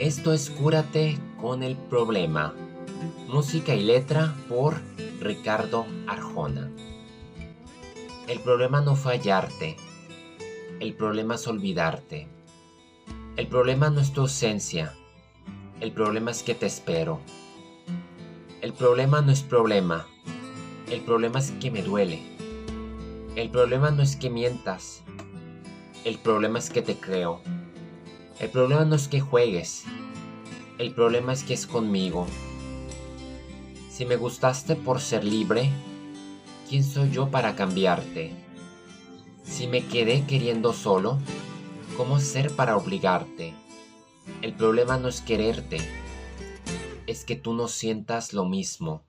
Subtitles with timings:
[0.00, 2.54] Esto es Cúrate con el problema.
[3.28, 4.80] Música y letra por
[5.20, 6.70] Ricardo Arjona.
[8.26, 9.76] El problema no fallarte.
[10.80, 12.28] El problema es olvidarte.
[13.36, 14.94] El problema no es tu ausencia.
[15.80, 17.20] El problema es que te espero.
[18.62, 20.06] El problema no es problema.
[20.90, 22.22] El problema es que me duele.
[23.36, 25.02] El problema no es que mientas.
[26.04, 27.42] El problema es que te creo.
[28.40, 29.84] El problema no es que juegues.
[30.78, 32.26] El problema es que es conmigo.
[33.90, 35.70] Si me gustaste por ser libre,
[36.66, 38.32] ¿quién soy yo para cambiarte?
[39.44, 41.18] Si me quedé queriendo solo,
[41.98, 43.52] ¿cómo ser para obligarte?
[44.40, 45.76] El problema no es quererte,
[47.06, 49.02] es que tú no sientas lo mismo.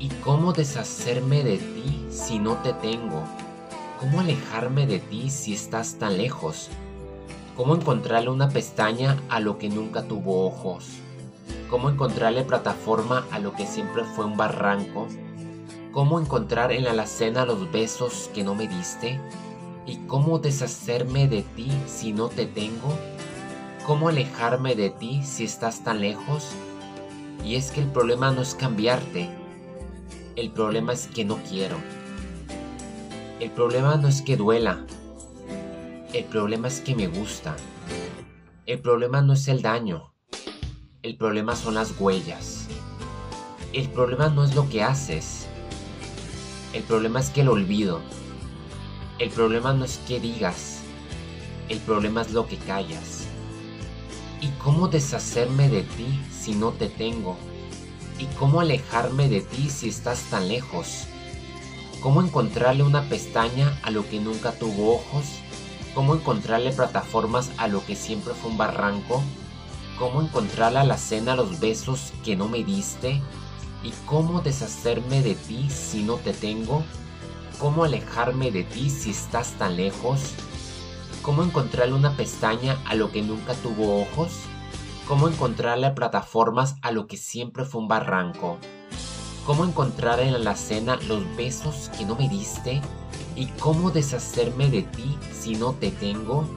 [0.00, 3.22] ¿Y cómo deshacerme de ti si no te tengo?
[4.00, 6.70] ¿Cómo alejarme de ti si estás tan lejos?
[7.56, 10.88] ¿Cómo encontrarle una pestaña a lo que nunca tuvo ojos?
[11.70, 15.06] ¿Cómo encontrarle plataforma a lo que siempre fue un barranco?
[15.90, 19.18] ¿Cómo encontrar en la alacena los besos que no me diste?
[19.86, 22.92] ¿Y cómo deshacerme de ti si no te tengo?
[23.86, 26.50] ¿Cómo alejarme de ti si estás tan lejos?
[27.42, 29.30] Y es que el problema no es cambiarte,
[30.36, 31.78] el problema es que no quiero.
[33.40, 34.84] El problema no es que duela,
[36.16, 37.56] el problema es que me gusta.
[38.64, 40.14] El problema no es el daño.
[41.02, 42.68] El problema son las huellas.
[43.74, 45.46] El problema no es lo que haces.
[46.72, 48.00] El problema es que lo olvido.
[49.18, 50.80] El problema no es que digas.
[51.68, 53.26] El problema es lo que callas.
[54.40, 57.36] ¿Y cómo deshacerme de ti si no te tengo?
[58.18, 61.08] ¿Y cómo alejarme de ti si estás tan lejos?
[62.00, 65.26] ¿Cómo encontrarle una pestaña a lo que nunca tuvo ojos?
[65.96, 69.22] Cómo encontrarle plataformas a lo que siempre fue un barranco,
[69.98, 73.22] cómo encontrarle a la cena los besos que no me diste,
[73.82, 76.84] y cómo deshacerme de ti si no te tengo,
[77.58, 80.34] cómo alejarme de ti si estás tan lejos,
[81.22, 84.32] cómo encontrarle una pestaña a lo que nunca tuvo ojos,
[85.08, 88.58] cómo encontrarle plataformas a lo que siempre fue un barranco,
[89.46, 92.82] cómo encontrar en la cena los besos que no me diste,
[93.36, 96.48] ¿Y cómo deshacerme de ti si no te tengo?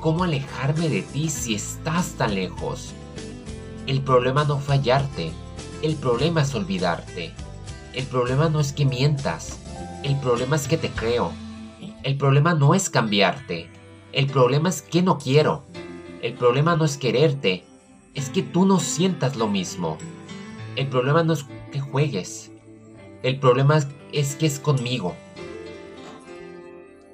[0.00, 2.92] ¿Cómo alejarme de ti si estás tan lejos?
[3.86, 5.32] El problema no fallarte,
[5.82, 7.32] el problema es olvidarte.
[7.94, 9.58] El problema no es que mientas,
[10.02, 11.32] el problema es que te creo.
[12.02, 13.70] El problema no es cambiarte,
[14.12, 15.64] el problema es que no quiero.
[16.22, 17.64] El problema no es quererte,
[18.14, 19.96] es que tú no sientas lo mismo.
[20.76, 22.50] El problema no es que juegues,
[23.22, 23.80] el problema
[24.12, 25.16] es que es conmigo.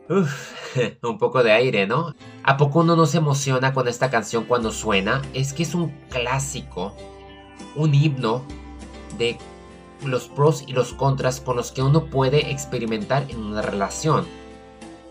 [1.02, 2.14] Un poco de aire, ¿no?
[2.44, 5.22] ¿A poco uno no se emociona con esta canción cuando suena?
[5.34, 6.94] Es que es un clásico,
[7.74, 8.42] un himno
[9.18, 9.38] de
[10.04, 14.26] los pros y los contras con los que uno puede experimentar en una relación.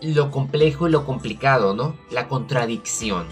[0.00, 1.96] Lo complejo y lo complicado, ¿no?
[2.10, 3.26] La contradicción.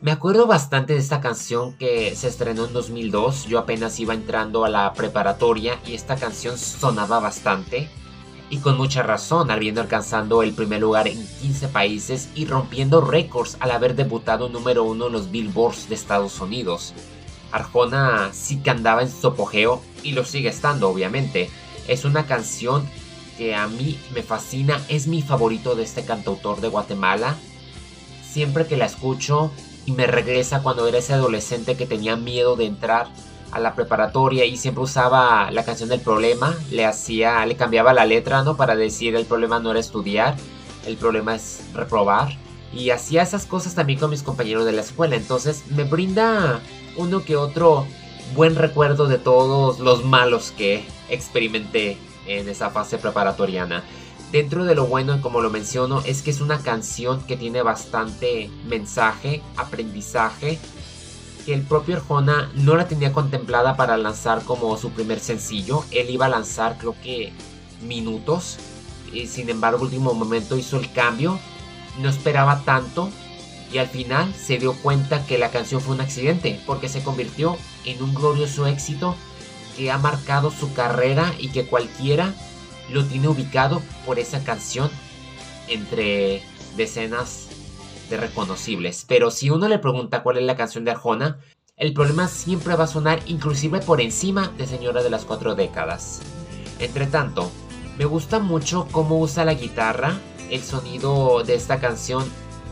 [0.00, 3.46] Me acuerdo bastante de esta canción que se estrenó en 2002.
[3.46, 7.88] Yo apenas iba entrando a la preparatoria y esta canción sonaba bastante
[8.48, 13.56] y con mucha razón, habiendo alcanzado el primer lugar en 15 países y rompiendo récords
[13.60, 16.94] al haber debutado número uno en los billboards de Estados Unidos.
[17.50, 21.50] Arjona sí que andaba en su apogeo y lo sigue estando, obviamente.
[21.88, 22.88] Es una canción
[23.36, 27.36] que a mí me fascina, es mi favorito de este cantautor de Guatemala.
[28.28, 29.50] Siempre que la escucho
[29.86, 33.08] y me regresa cuando era ese adolescente que tenía miedo de entrar
[33.52, 38.04] a la preparatoria y siempre usaba la canción del problema, le hacía, le cambiaba la
[38.04, 38.56] letra, ¿no?
[38.56, 40.36] Para decir el problema no era estudiar,
[40.86, 42.36] el problema es reprobar.
[42.72, 45.16] Y hacía esas cosas también con mis compañeros de la escuela.
[45.16, 46.60] Entonces me brinda
[46.96, 47.86] uno que otro
[48.34, 51.96] buen recuerdo de todos los malos que experimenté
[52.26, 53.84] en esa fase preparatoriana.
[54.32, 58.50] Dentro de lo bueno, como lo menciono, es que es una canción que tiene bastante
[58.66, 60.58] mensaje, aprendizaje
[61.46, 65.84] que el propio Arjona no la tenía contemplada para lanzar como su primer sencillo.
[65.92, 67.32] Él iba a lanzar creo que
[67.86, 68.56] minutos.
[69.12, 71.38] Y sin embargo, último momento hizo el cambio.
[72.00, 73.10] No esperaba tanto.
[73.72, 76.60] Y al final se dio cuenta que la canción fue un accidente.
[76.66, 79.14] Porque se convirtió en un glorioso éxito
[79.76, 82.34] que ha marcado su carrera y que cualquiera
[82.90, 84.90] lo tiene ubicado por esa canción
[85.68, 86.42] entre
[86.76, 87.46] decenas
[88.08, 89.04] de reconocibles.
[89.08, 91.38] Pero si uno le pregunta cuál es la canción de Arjona,
[91.76, 96.22] el problema siempre va a sonar inclusive por encima de Señora de las Cuatro Décadas.
[96.78, 97.50] Entre tanto,
[97.98, 100.18] me gusta mucho cómo usa la guitarra.
[100.50, 102.24] El sonido de esta canción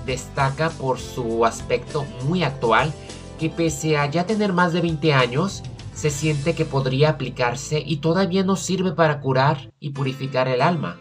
[0.07, 2.93] destaca por su aspecto muy actual.
[3.39, 7.97] que pese a ya tener más de 20 años, se siente que podría aplicarse y
[7.97, 11.01] todavía no sirve para curar y purificar el alma.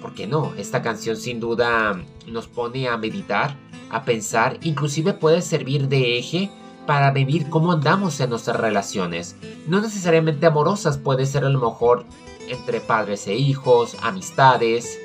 [0.00, 0.54] ¿Por qué no?
[0.56, 3.56] Esta canción sin duda nos pone a meditar,
[3.90, 6.50] a pensar, inclusive puede servir de eje
[6.86, 9.36] para medir cómo andamos en nuestras relaciones.
[9.66, 12.06] No necesariamente amorosas, puede ser a lo mejor
[12.48, 14.98] entre padres e hijos, amistades,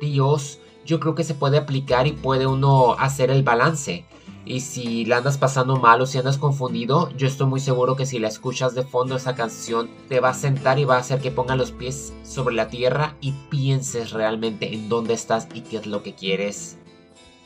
[0.00, 0.58] tíos.
[0.84, 4.04] Yo creo que se puede aplicar y puede uno hacer el balance.
[4.46, 8.04] Y si la andas pasando mal o si andas confundido, yo estoy muy seguro que
[8.04, 11.20] si la escuchas de fondo esa canción te va a sentar y va a hacer
[11.20, 15.78] que ponga los pies sobre la tierra y pienses realmente en dónde estás y qué
[15.78, 16.76] es lo que quieres.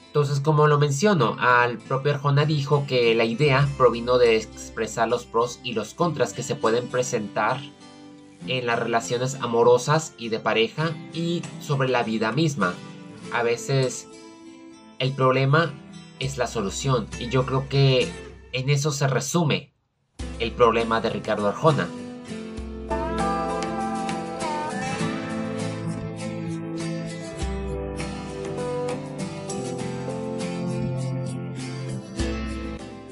[0.09, 5.25] Entonces, como lo menciono, al propio Arjona dijo que la idea provino de expresar los
[5.25, 7.61] pros y los contras que se pueden presentar
[8.47, 12.75] en las relaciones amorosas y de pareja y sobre la vida misma.
[13.33, 14.09] A veces
[14.99, 15.73] el problema
[16.19, 17.06] es la solución.
[17.19, 18.11] Y yo creo que
[18.53, 19.73] en eso se resume
[20.38, 21.88] el problema de Ricardo Arjona.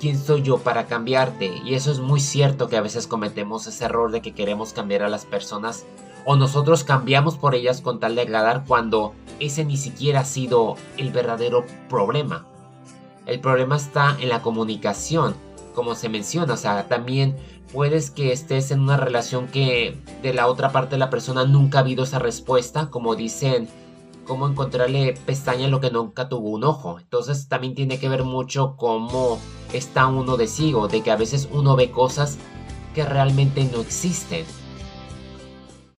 [0.01, 1.61] ¿Quién soy yo para cambiarte?
[1.65, 5.03] Y eso es muy cierto que a veces cometemos ese error de que queremos cambiar
[5.03, 5.85] a las personas
[6.25, 10.77] o nosotros cambiamos por ellas con tal de agradar cuando ese ni siquiera ha sido
[10.97, 12.47] el verdadero problema.
[13.27, 15.35] El problema está en la comunicación,
[15.75, 17.37] como se menciona, o sea, también
[17.73, 21.79] puedes que estés en una relación que de la otra parte de la persona nunca
[21.79, 23.69] ha habido esa respuesta, como dicen,
[24.27, 27.01] cómo encontrarle pestaña a lo que nunca tuvo un ojo.
[27.01, 29.39] Entonces también tiene que ver mucho cómo
[29.73, 32.39] está uno de sí, de que a veces uno ve cosas
[32.95, 34.45] que realmente no existen.